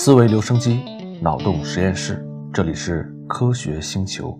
[0.00, 0.80] 思维留声机，
[1.20, 4.38] 脑洞实验室，这里是科学星球。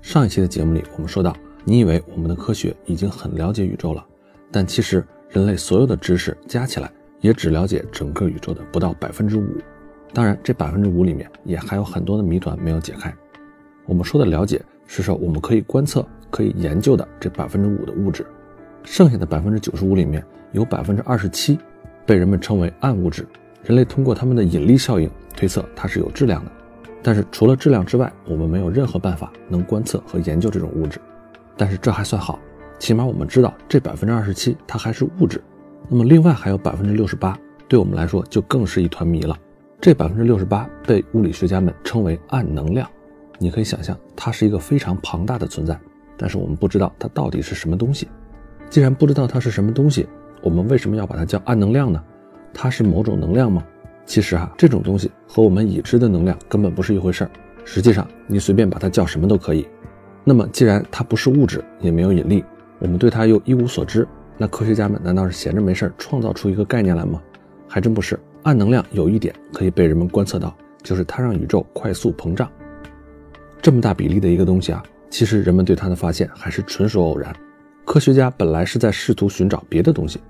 [0.00, 4.06] 上一期的节目里，我们说到，你以为我们的科学已经很了解宇宙了，
[4.52, 6.88] 但其实人类所有的知识加起来，
[7.20, 9.44] 也只了解整个宇宙的不到百分之五。
[10.14, 13.12] 当然，这百分之五里面也还有很多的谜团没有解开。
[13.84, 18.24] 我们说的了解，是说我们可以观测、可以研究的这百分之五的物质，
[18.84, 21.58] 剩下的百分之九十五里面有百分之二十七
[22.06, 23.26] 被人们称为暗物质。
[23.66, 26.52] 人类通过它们的引力效应推测它是有质量的，
[27.02, 31.00] 但是除了质量之外，我们没有任何办法能观测和研究这种物质。
[31.56, 32.38] 但是这还算好，
[32.78, 35.42] 起码我们知道这百分之二十七它还是物质。
[35.88, 37.36] 那么另外还有百分之六十八，
[37.66, 39.36] 对我们来说就更是一团谜了。
[39.80, 42.88] 这百分之六十八被物理学家们称为暗能量。
[43.38, 45.76] 你可以想象，它是一个非常庞大的存在，
[46.16, 48.06] 但是我们不知道它到底是什么东西。
[48.70, 50.06] 既然不知道它是什么东西，
[50.40, 52.00] 我们为什么要把它叫暗能量呢？
[52.58, 53.62] 它是某种能量吗？
[54.06, 57.30] 其实哈，这种东西和我们已知的能量根本不是一回事儿。
[57.66, 59.68] 实际上，你随便把它叫什么都可以。
[60.24, 62.42] 那么，既然它不是物质，也没有引力，
[62.78, 64.08] 我们对它又一无所知，
[64.38, 67.20] 那科学家们难道是闲着没事儿创造出一个概念来吗？
[67.68, 68.18] 还真不是。
[68.42, 72.50] 暗能量有一点可以被人们观测到，就是它让宇宙快速膨胀。
[73.60, 77.34] 这么大比例的一个东西啊，其实人们对它的发现还是纯属偶然。
[77.84, 80.20] 科学家本来是在试图寻找别的东西，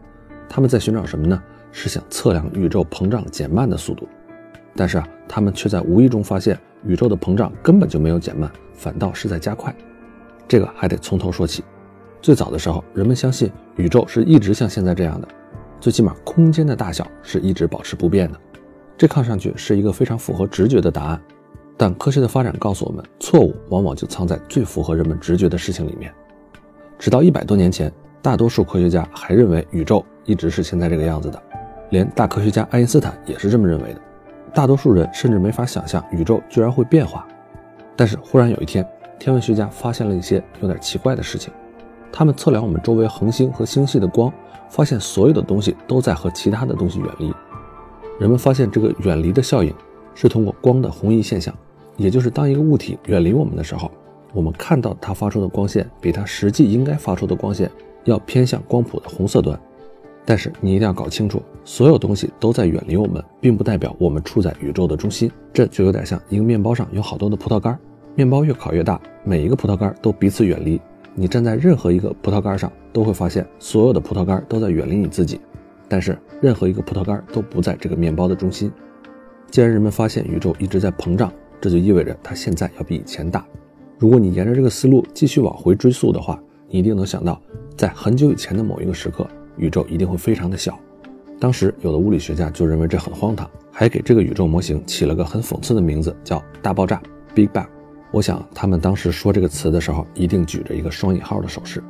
[0.48, 1.40] 他们在寻找什么呢？
[1.78, 4.08] 是想测量宇宙膨胀减慢的速度，
[4.74, 9.76] 但是啊，他们却在无意中发现宇宙的膨胀根本就没有减慢，反倒是在加快。
[10.48, 11.62] 这个还得从头说起。
[12.22, 15.28] 最早的时候，人们相信宇宙是一直像现在这样的，
[15.78, 18.40] 最起码空间的大小是一直保持不变的。
[18.96, 21.20] 这看上去是一个非常符合直觉的答案，
[21.76, 26.10] 但科学的发展告诉我们，错误往往就藏在最符合人们直觉的事情里面。
[26.98, 31.42] 直到一百多年前，大多数科学家还认为宇宙一直是现在这个样子的。
[31.90, 34.00] 连大科学家爱因斯坦也是这么认为的，
[34.52, 37.26] 大多数人甚至没法想象宇宙居然会变化。
[37.94, 38.86] 但是忽然有一天，
[39.18, 41.52] 天文学家发现了一些有点奇怪的事情。
[42.12, 44.32] 他们测量我们周围恒星和星系的光，
[44.68, 47.32] 发现所有的东西都在和其他的东西远离。
[48.18, 49.74] 人们发现这个远离的效应
[50.14, 51.54] 是通过光的红移现象，
[51.96, 53.90] 也就是当一个物体远离我们的时候，
[54.32, 57.70] 我们看到它发出的光线比它实际应该发出的光线
[58.04, 59.58] 要偏向光谱的红色端。
[60.26, 65.30] 但是你一定要搞清楚，所有东西都在远离我们，并不代表我们处在宇宙的中心。
[65.52, 67.78] 这就有点像一个面包上有好多的葡萄干，
[68.16, 70.80] 面包越烤越大，每一个葡萄干都彼此远离。
[71.14, 75.40] 你站在任何一个葡萄干上，都会发现所有的葡萄干都在远离你自己，
[75.88, 78.70] 但是任何一个葡萄干都不在这个面包的中心。
[79.50, 83.46] 既然人们发现宇宙一直在膨胀，这就意味着它现在要比以前大。
[83.96, 87.40] 如果你沿着这个思路继续往回追溯的话，你一定能想到，
[87.76, 89.26] 在很久以前的某一个时刻。
[89.56, 90.78] 宇宙一定会非常的小，
[91.38, 97.02] 当时有的物理学家就认为这很荒唐，还给这个宇宙模型起了个很讽刺的名字，叫大爆炸
[97.34, 97.66] （Big Bang）。
[98.10, 101.82] 我想他们当时说这个词的时候，一定举着一个双引号的手势。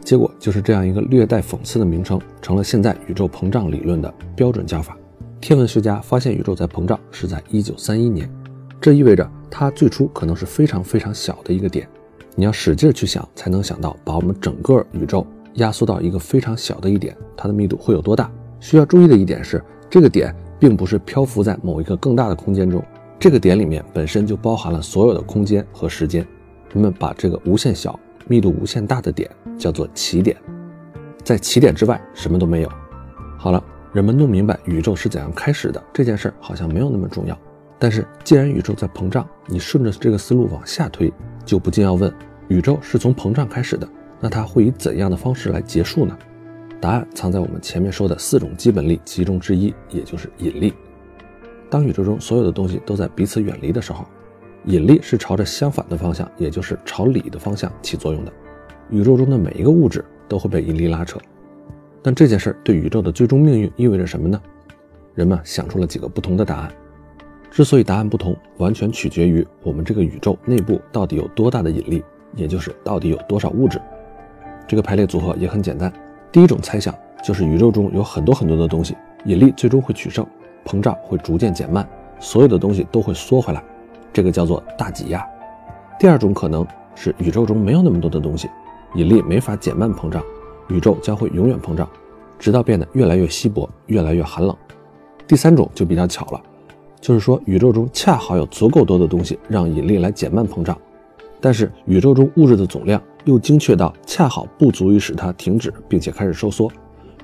[0.00, 4.96] 结果就是这样一个略带讽刺的名称，成了现在宇宙膨胀理论的标准叫法。
[5.40, 8.30] 天文学家发现宇宙在膨胀是在1931年，
[8.80, 11.88] 这意味着它最初可能是非常非常小的一个点。
[12.34, 15.26] 你要使劲去想，才能想到把我们整个宇宙。
[15.54, 18.30] 压缩到一个非常小的一点，它的密度会有多大？
[18.60, 22.82] 需要注意的一点是，这个点并不是漂浮在某一个更大的空间中，
[23.18, 26.26] 这个点里面本身就包含了所有的空间和时间。
[26.72, 30.36] 人们把这个无限小、密度无限大的点叫做起点，
[31.22, 32.68] 在起点之外什么都没有。
[33.38, 37.36] 好了，人们弄明白宇宙是怎样开始的这件事儿好像没有那么重要。
[37.78, 41.12] 但是既然宇宙在膨胀，你顺着这个思路往下推，
[41.44, 42.10] 就不禁要问：
[42.48, 43.86] 宇宙是从膨胀开始的？
[44.22, 46.16] 那它会以怎样的方式来结束呢？
[46.80, 50.72] 答案藏在我们前面说的四种基本力其中之一，也就是引力。
[51.68, 54.04] 当宇宙中所有的东西都在彼此远离的时候，
[54.66, 58.32] 引力是朝着相反的方向，也就是朝里的方向起作用的。
[58.90, 61.18] 宇宙中的每一个物质都会被引力拉扯。
[62.00, 64.40] 但这件事对宇宙的最终命运意味着什么呢？
[65.14, 66.72] 人们想出了几个不同的答案。
[67.50, 72.02] 之所以答案不同，完全取决于我们这个宇宙内部到底有多大的引力，
[72.34, 73.80] 也就是到底有多少物质。
[74.72, 75.92] 这个排列组合也很简单。
[76.32, 78.96] 第一种猜想就是宇宙中有很多很多的东西，
[79.26, 80.26] 引力最终会取胜，
[80.64, 81.86] 膨胀会逐渐减慢，
[82.18, 83.62] 所有的东西都会缩回来，
[84.14, 85.22] 这个叫做大挤压。
[86.00, 88.48] 第二种可能是宇宙中没有那么多的东西，
[88.94, 90.22] 引力没法减慢膨胀，
[90.70, 91.86] 宇宙将会永远膨胀，
[92.38, 94.56] 直到变得越来越稀薄，越来越寒冷。
[95.28, 96.40] 第三种就比较巧了，
[96.98, 100.74] 就是说宇宙中恰好有足够多的东西让引力来减慢膨胀，
[101.42, 103.02] 但是宇宙中物质的总量。
[103.24, 106.68] 又精确到恰好不足以使它停止，并且开始收缩，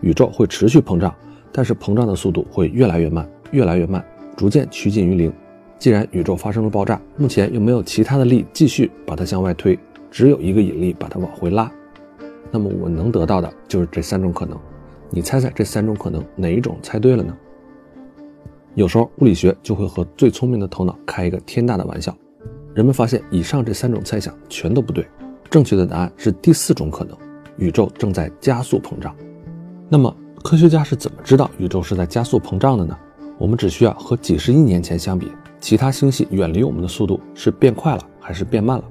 [0.00, 1.12] 宇宙会持续膨胀，
[1.50, 4.04] 但是膨胀的速度会越来越慢，越来越慢，
[4.36, 5.32] 逐渐趋近于零。
[5.76, 9.76] 既然宇宙发生了爆炸，目前又没有其他的力继续把它向外推，
[10.08, 11.68] 只有一个引力把它往回拉，
[12.52, 14.56] 那么我能得到的就是这三种可能。
[15.10, 17.36] 你猜猜这三种可能哪一种猜对了呢？
[18.76, 22.16] 有时候物理学就会和最聪明的头脑开一个天大的玩笑。
[22.74, 25.06] 人们发现以上这三种猜想全都不对，
[25.50, 27.16] 正确的答案是第四种可能：
[27.56, 29.14] 宇宙正在加速膨胀。
[29.88, 32.96] 那么科学家是怎么知道宇宙是在加速膨胀的呢？
[33.38, 38.84] 我们只需要和几十亿年前相比，其他星系远离我们的速度是变快了还是变慢了？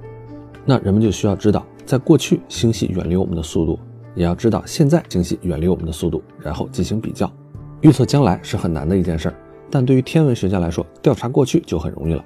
[0.66, 3.80] 那人们就需要知道，在过去星系远离我们的速度。
[4.16, 7.32] 也要知道现在星系远离我们的速度，然后进行比较。
[7.82, 9.36] 预测将来是很难的一件事儿，
[9.70, 12.24] 但对于天文学家来说，调查过去就很容易了。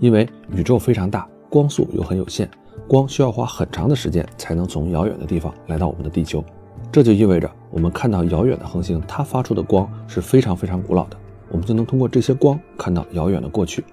[0.00, 2.50] 因为宇宙非常大，光速又很有限，
[2.88, 6.42] 光需要花很长的时间才能从遥远的地方来到我们的地球。
[6.90, 11.16] 这就意味着，我们看到遥远的恒星，它发出的光是非常非常古老的，
[11.50, 13.84] 我们就能通过这些光看到遥远的过去。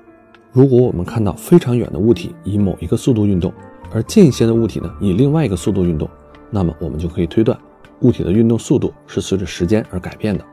[0.52, 3.54] 如果我们看到非常远的物体以某一个速度运动，
[3.92, 6.10] 而近一些的物体呢以另外一个速度运动。
[6.50, 7.60] 那么我们就可以推断，
[8.00, 10.44] 物体的运动速度是随着时间而改变的。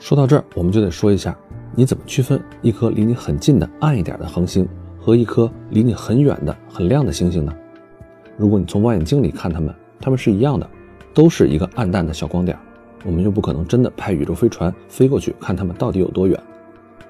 [0.00, 1.34] 说到这儿，我们就得说一下，
[1.76, 4.68] 你怎么区分一颗离你很近的暗一点的恒星
[5.00, 7.52] 和一颗离你很远的很亮的星星呢？
[8.36, 10.68] 如果你从望远镜里看它们，它们是一样的，
[11.12, 12.56] 都是一个暗淡的小光点。
[13.04, 16.40] 我们又不可能真的派宇宙飞船飞过去看它们到底有多远。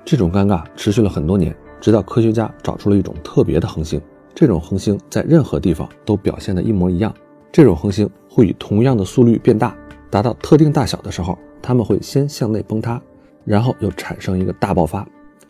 [0.05, 4.01] 这种尴尬持续了很多年，直到科学家找出了一种特别的恒星。
[4.35, 7.15] 这种恒星在任何地方都表现的一模一样。
[7.53, 9.77] 这种恒星会以同样的速率变大，
[10.11, 13.01] 达到特定大小的时候，它们会先向内崩塌，
[13.45, 15.07] 然后又产生一个大爆发。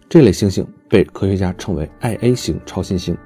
[0.08, 3.16] 这类星星被科学家称为 Ia 型超新星。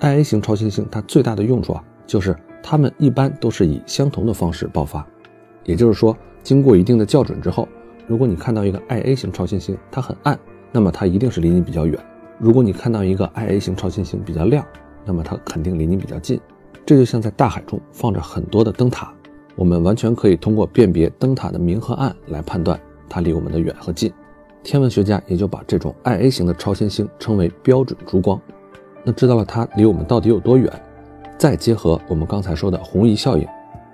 [0.00, 5.06] Ia 型超新星它最大的用处啊，就是它们一般都是以相同的方式爆发。
[5.64, 7.68] 也就是说，经过一定的校准之后，
[8.06, 10.38] 如果你看到一个 Ia 型超新星，它很暗，
[10.72, 11.98] 那么它一定是离你比较远；
[12.38, 14.64] 如果你看到一个 Ia 型超新星比较亮，
[15.04, 16.40] 那么它肯定离你比较近。
[16.86, 19.12] 这就像在大海中放着很多的灯塔，
[19.56, 24.12] 我们完全可以通过辨别灯塔的明和暗来判断它离我们的远和近。
[24.62, 28.40] 天文学家也就把这种 Ia 型的超新星称为标准珠光。
[29.04, 30.70] 那知道了它离我们到底有多远，
[31.38, 33.46] 再结合我们刚才说的红移效应，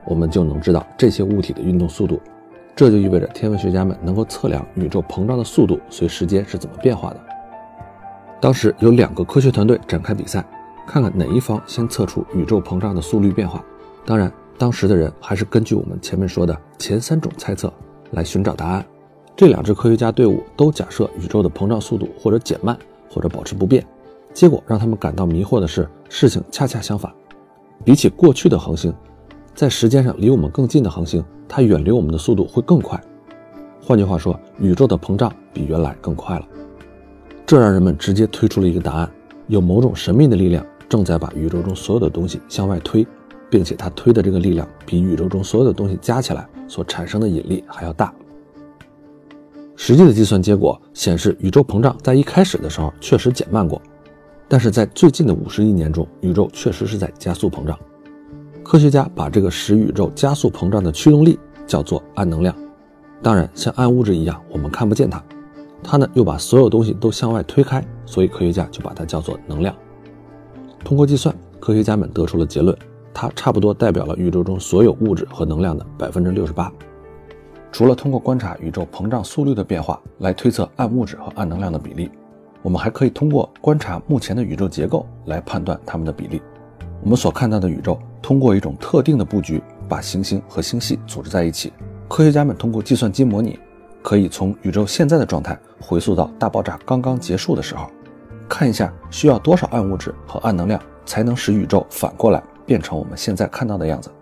[0.05, 2.21] 我们就能知道这些物体的运动速度。
[2.75, 7.21] 这就意味着天文学家们能够测量宇宙膨胀的速度随时间是怎么变化的。
[8.41, 10.45] 当时有两个科学团队展开比赛。
[10.87, 13.65] 看看哪一方先测出宇宙膨胀的速率变化。
[14.05, 17.73] 当然，当时的人还是根据我们前面说的前三种猜测
[18.11, 18.85] 来寻找答案。
[19.37, 22.79] 这两支科学家队伍都假设宇宙的膨胀速度或者减慢，
[23.11, 23.85] 或者保持不变。
[24.33, 27.13] 结果让他们感到迷惑的是，事情恰恰相反。
[27.85, 28.95] 比起过去的恒星，
[29.55, 33.01] 在时间上离我们更近的恒星，它远离我们的速度会更快。
[33.83, 36.47] 换句话说，宇宙的膨胀比原来更快了。
[37.45, 39.11] 这让人们直接推出了一个答案：
[39.49, 40.65] 有某种神秘的力量。
[40.87, 43.05] 正在把宇宙中所有的东西向外推，
[43.51, 48.15] 并且它推的这个力量比宇宙中所有的东西加起来所产生的引力还要大。
[49.77, 53.81] 实际的计算结果显示，宇宙膨胀在一开始的时候确实减慢过，
[54.49, 57.79] 但是在最近的五十亿年中，宇宙确实是在加速膨胀。
[58.63, 62.55] 科学家把这个使宇宙加速膨胀的驱动力叫做暗能量。
[63.23, 65.23] 当然，像暗物质一样，我们看不见它，
[65.83, 69.75] 它呢又把所有东西都向外推开，所以科学家就把它叫做能量。
[70.85, 72.77] 通过计算，科学家们得出了结论，
[73.13, 76.73] 它差不多代表了宇宙中所有物质和能量的百分之六十八。
[77.75, 82.09] 除了通过观察宇宙膨胀速率的变化来推测暗物质和暗能量的比例，
[82.63, 86.41] 我们还可以通过观察目前的宇宙结构来判断它们的比例。
[87.03, 91.73] 我们所看到的宇宙通过一种特定的布局，把行星和星系组织在一起。
[92.09, 93.59] 科学家们通过计算机模拟，
[94.05, 97.91] 可以从宇宙现在的状态回溯到大爆炸刚刚结束的时候。
[98.49, 104.13] 看一下需要多少暗物质和暗能量才能使宇宙反过来变成我们现在看到的样子。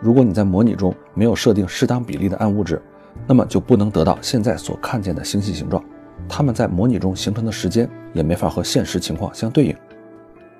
[0.00, 2.80] 如果你在模拟中没有设定适当比例的暗物质，
[3.26, 5.82] 那么就不能得到现在所看见的星系形状。
[6.28, 9.76] 它们在模拟中形成的时间也没法和现实情况相对应。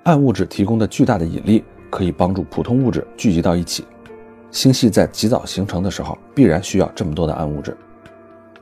[0.05, 3.85] 暗物质提供的巨大的引力可以帮助普通物质聚集到一起。
[4.51, 7.77] 星系在极早形成的时候必然需要这么多的暗物质，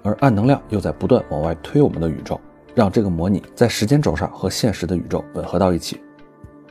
[0.02, 2.38] 而暗能量又在不断往外推我们的宇宙。
[2.74, 6.00] 让这个模拟在时间轴上和现实的宇宙吻合到一起。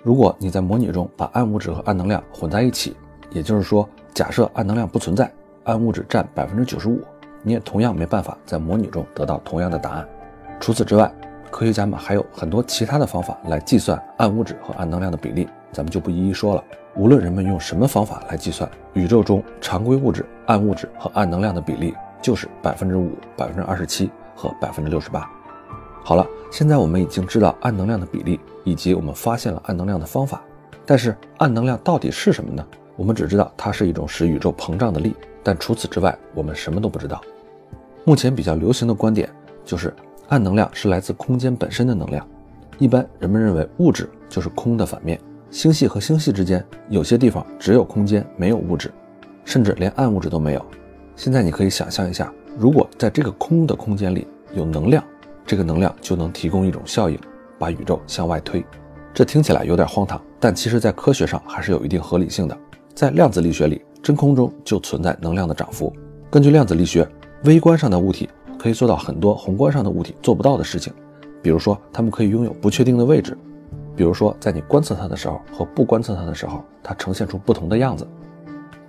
[0.04, 2.96] 如果你在模拟中把暗物质和暗能量混在一起，
[3.30, 5.30] 也就是说，假设暗能量不存在，
[5.68, 7.02] 暗物质占百分之九十五，
[7.44, 10.08] 你也同样没办法在模拟中得到同样的答案。
[10.62, 11.14] 除此之外，
[11.52, 16.64] 科学家们还有很多其他的方法来计算暗物质和暗能量的比例，咱们就不一一说了。
[16.96, 25.30] 无论人们用什么方法来计算，宇宙中常规物质、暗物质和暗能量的比例就是百分之五、百分之二十七和百分之六十八。
[26.02, 30.42] 好了，现在我们已经知道暗能量的比例，以及我们发现了暗能量的方法。
[30.86, 32.66] 但是暗能量到底是什么呢？
[32.98, 37.22] 我们只知道它是一种使宇宙膨胀的力，但除此之外，我们什么都不知道。
[38.04, 39.30] 目前比较流行的观点
[39.64, 39.94] 就是，
[40.28, 42.28] 暗能量是来自空间本身的能量。
[42.78, 45.18] 一般人们认为物质就是空的反面，
[45.50, 48.92] 星系和星系之间有些地方只有空间没有物质，
[49.46, 50.66] 甚至连暗物质都没有。
[51.16, 55.04] 现在你可以想象一下，如果在这个空的空间里有能量。
[55.46, 57.18] 这个能量就能提供一种效应，
[57.58, 58.62] 把宇宙向外推。
[59.14, 62.58] 这听起来有点荒唐，但其实，在科学上还是有一定合理性的。
[62.98, 65.94] 在量子力学里，真空中就存在能量的涨幅。
[66.32, 67.08] 根据量子力学，
[67.44, 68.28] 微观上的物体
[68.58, 70.92] 可以做到很多宏观上的物体做不到的事情。
[71.44, 73.34] 比如说，它们可以拥有不确定的位置；
[73.96, 78.08] 比如说，在你观测它的时候和不观测它的时候，它呈现出不同的样子。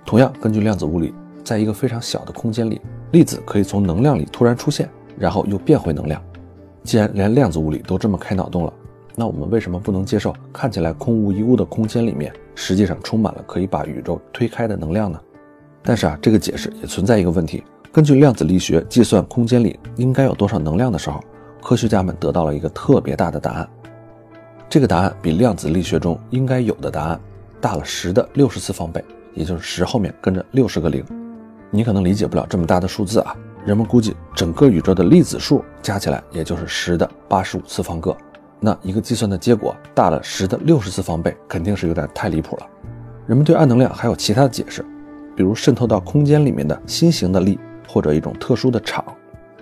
[0.03, 1.13] 同样，根据量子物理，
[1.43, 4.89] 在一个非常小的空间里，粒子可以从能量里突然出现，
[5.19, 6.19] 然后又变回能量。
[6.83, 8.73] 既然连量子物理都这么开脑洞了，
[9.19, 15.19] 那我们为什么不能接受看起来空无一物的空间里面，实际上充满了可以把宇宙推开的能量呢？
[15.83, 17.61] 但是啊，这个解释也存在一个问题。
[17.91, 21.21] 根据量子力学计算空间里应该有多少能量的时候，
[21.61, 23.69] 科学家们得到了一个特别大的答案。
[24.69, 27.19] 这个答案比量子力学中应该有的答案
[27.59, 31.03] 大了十的六十次方倍，也就是十后面跟着六十个零。
[31.71, 33.35] 你可能理解不了这么大的数字啊。
[33.65, 38.15] 人们估计，整个宇宙的粒子数加起来也就是十的八十五次方个。
[38.59, 42.67] 那一个计算的结果大了十的六十次方倍，肯定是有点太离谱了。
[43.25, 44.83] 人们对暗能量还有其他的解释，
[45.35, 49.03] 比如渗透到空间里面的新型的力，或者一种特殊的场。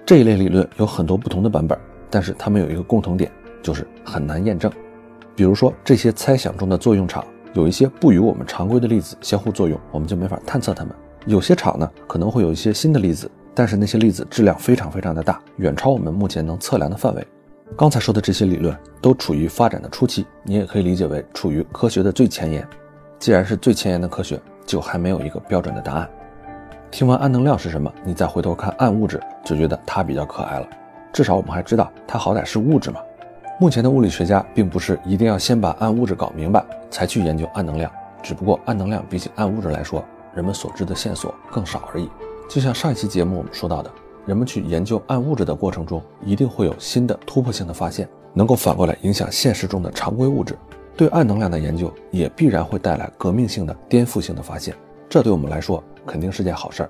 [0.06, 1.78] 这一类理论有很多不同的版本，
[2.10, 4.72] 但是它们有一个共同点，就是很难验证。
[5.36, 7.24] 比如说，这些猜想中的作用场
[7.54, 10.96] 有一些不与我们常规的粒子相互作用，我们就没法探测它们。
[11.26, 13.30] 有些场呢，可能会有一些新的粒子。
[13.54, 17.28] 但是那些粒子质量非常非常的大，远超我们目前能测量的范围。
[17.78, 22.68] 刚才说的这些理论都处于发展的初期，你也可以理解为处于科学的最前沿。
[23.20, 26.10] 既然是最前沿的科学，就还没有一个标准的答案。
[26.90, 30.68] 听完暗能量是什么，你再回头看暗物质，就觉得它比较可爱了。
[31.14, 33.00] 至少我们还知道它好歹是物质嘛。
[33.60, 37.92] 目前的物理学家并不是一定要先把暗物质搞明白才去研究暗能量，
[38.24, 40.04] 只不过暗能量比起暗物质来说，
[40.34, 42.10] 人们所知的线索更少而已。
[42.50, 43.92] 就像上一期节目我们说到的，
[44.28, 50.54] 人们去研究暗物质的过程中，一定会有新的突破性的发现，能够反过来影响现实中的常规物质。
[50.98, 54.76] 对暗能量的研究也必然会带来革命性的、颠覆性的发现，
[55.08, 56.90] 这对我们来说肯定是件好事儿。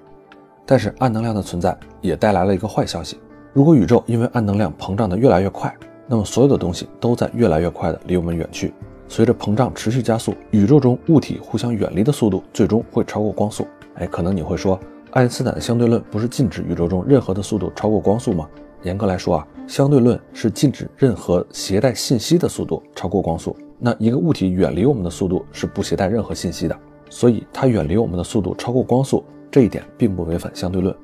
[0.65, 3.20] 但是暗能量的存在也带来了一个坏消息：
[3.53, 5.72] 如果宇宙因为暗能量膨胀的越来越快，
[6.08, 8.74] 那么所有的东西都在越来越快的离我们远去。
[9.08, 13.67] 随着膨胀持续加速，宇宙中物体互相远离的速度最终会超过光速。
[13.94, 14.79] 哎，可能你会说。
[15.12, 18.48] 爱因斯坦的相对论不是禁止宇宙中任何的速度超过光速吗？
[18.84, 23.56] 严格来说啊，相对论是禁止任何携带信息的速度超过光速。
[23.80, 26.78] 那一个物体远离我们的速度是不携带任何信息的，
[27.10, 30.96] 所以它远离我们的速度超过光速，这一点并不违反相对论。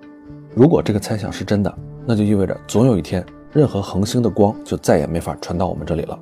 [0.54, 1.74] 如果这个猜想是真的，
[2.06, 6.20] 那就意味着总有一天，任何恒星的光就再也没法传到我们这里了。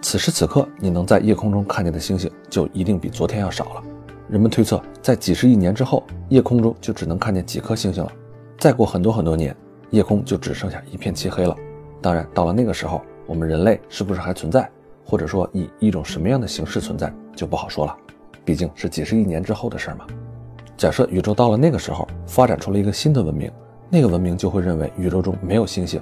[0.00, 3.82] 此时此刻，你能在夜空中看见的星星就一定比昨天要少了。
[4.28, 8.10] 人们推测，在几十亿年之后，夜空中就只能看见几颗星星了。
[8.58, 9.54] 再过很多很多年，
[9.90, 11.54] 夜空就只剩下一片漆黑了。
[12.00, 14.68] 当然，到了那个时候，我们人类是不是还存在，
[15.04, 17.94] 或者说以一种什么样的形式存在，就不好说了。
[18.44, 20.06] 毕竟是几十亿年之后的事嘛。
[20.76, 23.52] 假设宇宙到了那个时候，发展出了一个新的文明，
[23.90, 26.00] 那个文明就会认为宇宙中没有星星，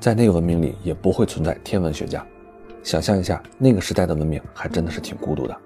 [0.00, 2.24] 在那个文明里也不会存在天文学家。
[2.82, 5.56] 想象一下，那个时代的文明还真的是挺孤独的。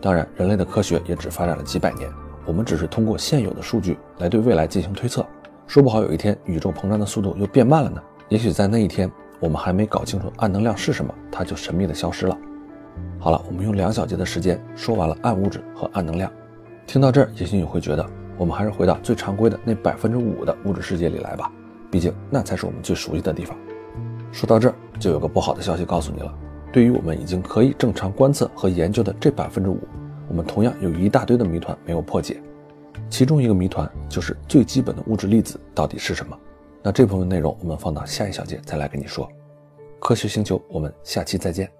[0.00, 2.10] 当然，人类的科学也只发展了几百年，
[2.46, 5.24] 我们只是通过现有的数据来对未来进行推测。
[5.66, 8.02] 说不好有一天宇宙膨胀的速度又变慢了呢？
[8.28, 12.36] 也许在那一天，我们还没搞清楚暗能量是什么，它就神秘的消失了。
[13.18, 16.32] 好了，我们用两小节的时间说完了暗物质和暗能量。
[16.86, 18.04] 听到这儿，也许你会觉得，
[18.36, 21.52] 我们还是回到最常规的那百分之五的物质世界里来吧，
[21.90, 23.56] 毕竟那才是我们最熟悉的地方。
[24.32, 26.34] 说到这儿，就有个不好的消息告诉你了。
[26.72, 29.78] 对于我们已经可以正常观测和研究的这百分之五，
[30.28, 32.40] 我们同样有一大堆的谜团没有破解。
[33.08, 36.38] 其中一个谜团就是最基本的物质粒子到底是什么？
[36.82, 39.28] 那这部分内容我们放到下一小节再来跟你说。
[39.98, 41.79] 科学星球，我们下期再见。